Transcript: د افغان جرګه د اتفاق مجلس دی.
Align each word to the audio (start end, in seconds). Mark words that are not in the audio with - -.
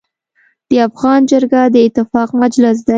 د 0.69 0.71
افغان 0.87 1.19
جرګه 1.31 1.61
د 1.73 1.75
اتفاق 1.87 2.29
مجلس 2.41 2.77
دی. 2.85 2.89